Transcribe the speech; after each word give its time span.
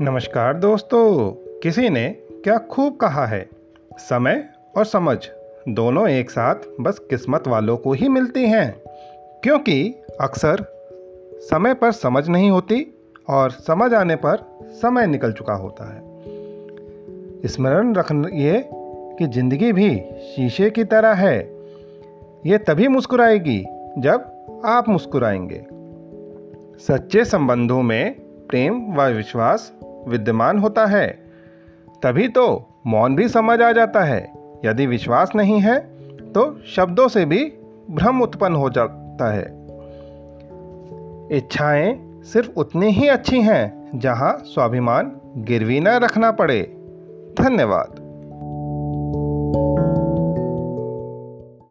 नमस्कार 0.00 0.54
दोस्तों, 0.54 1.30
किसी 1.62 1.88
ने 1.88 2.08
क्या 2.30 2.58
खूब 2.58 2.96
कहा 2.96 3.26
है? 3.26 3.48
समय 3.96 4.48
और 4.76 4.84
समझ, 4.84 5.18
दोनों 5.68 6.08
एक 6.08 6.30
साथ 6.30 6.54
बस 6.80 6.98
किस्मत 6.98 7.48
वालों 7.48 7.76
को 7.76 7.92
ही 7.92 8.08
मिलती 8.08 8.42
हैं। 8.44 8.82
क्योंकि 9.42 10.02
अक्सर 10.20 10.64
समय 11.40 11.74
पर 11.74 11.92
समझ 11.92 12.28
नहीं 12.28 12.50
होती 12.50 12.86
और 13.28 13.50
समझ 13.50 13.94
आने 13.94 14.16
पर 14.16 14.58
समय 14.64 15.06
निकल 15.06 15.32
चुका 15.32 15.54
होता 15.54 15.94
है। 15.94 16.02
स्मरण 17.46 17.94
रखिए 17.94 18.64
कि 19.18 19.26
ज़िंदगी 19.26 19.72
भी 19.72 20.04
शीशे 20.20 20.70
की 20.70 20.84
तरह 20.84 21.12
है। 21.12 21.38
ये 22.46 22.58
तभी 22.58 22.88
मुस्कुराएगी 22.88 23.64
जब 23.98 24.30
आप 24.64 24.88
मुस्कुराएँगे। 24.88 25.64
सच्चे 26.78 27.24
संबंधों 27.24 27.82
में 27.82 28.24
प्रेम 28.48 28.94
व 28.94 29.02
विश्वास 29.02 29.72
विद्यमान 30.08 30.58
होता 30.58 30.86
है। 30.86 31.06
तभी 32.02 32.28
तो 32.28 32.44
मौन 32.86 33.16
भी 33.16 33.28
समझ 33.28 33.60
आ 33.60 33.72
जाता 33.72 34.04
है। 34.04 34.32
यदि 34.64 34.86
विश्वास 34.86 35.32
नहीं 35.36 35.60
है 35.60 35.78
तो 36.32 36.60
शब्दों 36.66 37.08
से 37.08 37.24
भी 37.24 37.44
भ्रम 37.90 38.22
उत्पन्न 38.22 38.54
हो 38.54 38.70
जाता 38.70 39.32
है। 39.32 39.44
इच्छाएँ 41.36 42.22
सिर्फ़ 42.22 42.50
उतनी 42.56 42.90
ही 42.90 43.08
अच्छी 43.08 43.40
हैं 43.40 43.90
जहाँ 43.94 44.38
स्वाभिमान 44.44 45.20
गिरवी 45.36 45.80
न 45.80 45.88
रखना 45.88 46.30
पड़े। 46.30 46.62
धन्यवाद। 47.40 47.93